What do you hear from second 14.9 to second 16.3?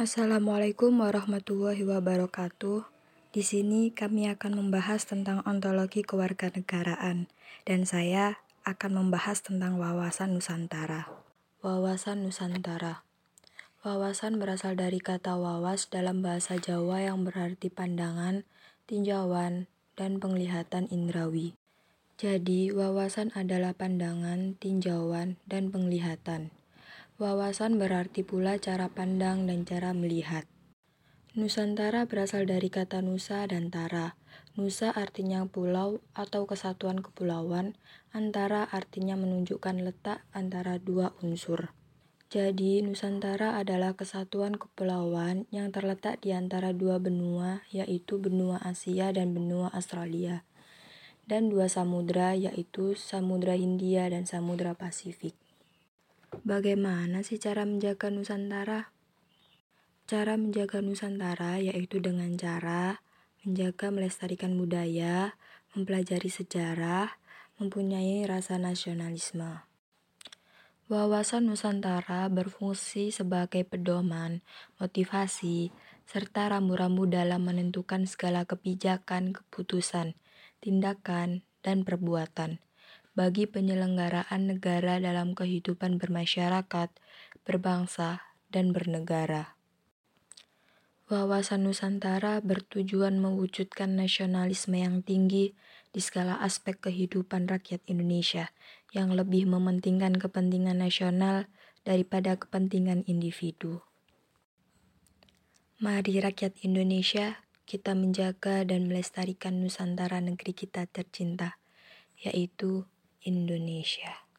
kata wawas dalam